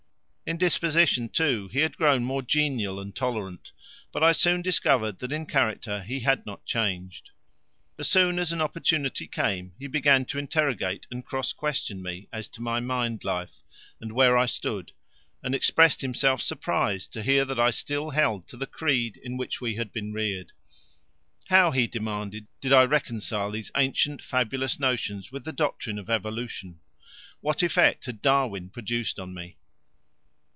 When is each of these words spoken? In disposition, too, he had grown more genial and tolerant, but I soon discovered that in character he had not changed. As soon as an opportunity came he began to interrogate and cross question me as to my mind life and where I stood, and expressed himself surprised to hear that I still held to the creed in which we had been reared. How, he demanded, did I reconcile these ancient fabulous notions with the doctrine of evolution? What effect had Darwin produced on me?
In 0.45 0.57
disposition, 0.57 1.29
too, 1.29 1.69
he 1.71 1.79
had 1.79 1.95
grown 1.95 2.25
more 2.25 2.41
genial 2.41 2.99
and 2.99 3.15
tolerant, 3.15 3.71
but 4.11 4.21
I 4.21 4.33
soon 4.33 4.61
discovered 4.61 5.19
that 5.19 5.31
in 5.31 5.45
character 5.45 6.03
he 6.03 6.19
had 6.19 6.45
not 6.45 6.65
changed. 6.65 7.29
As 7.97 8.09
soon 8.09 8.37
as 8.37 8.51
an 8.51 8.59
opportunity 8.59 9.27
came 9.27 9.71
he 9.79 9.87
began 9.87 10.25
to 10.25 10.37
interrogate 10.37 11.07
and 11.09 11.25
cross 11.25 11.53
question 11.53 12.03
me 12.03 12.27
as 12.33 12.49
to 12.49 12.61
my 12.61 12.81
mind 12.81 13.23
life 13.23 13.63
and 14.01 14.11
where 14.11 14.37
I 14.37 14.45
stood, 14.45 14.91
and 15.41 15.55
expressed 15.55 16.01
himself 16.01 16.41
surprised 16.41 17.13
to 17.13 17.23
hear 17.23 17.45
that 17.45 17.59
I 17.59 17.69
still 17.71 18.09
held 18.09 18.49
to 18.49 18.57
the 18.57 18.67
creed 18.67 19.15
in 19.15 19.37
which 19.37 19.61
we 19.61 19.75
had 19.75 19.93
been 19.93 20.11
reared. 20.11 20.51
How, 21.47 21.71
he 21.71 21.87
demanded, 21.87 22.47
did 22.59 22.73
I 22.73 22.83
reconcile 22.83 23.51
these 23.51 23.71
ancient 23.77 24.21
fabulous 24.21 24.77
notions 24.81 25.31
with 25.31 25.45
the 25.45 25.53
doctrine 25.53 25.97
of 25.97 26.09
evolution? 26.09 26.81
What 27.39 27.63
effect 27.63 28.03
had 28.03 28.21
Darwin 28.21 28.69
produced 28.69 29.17
on 29.17 29.33
me? 29.33 29.55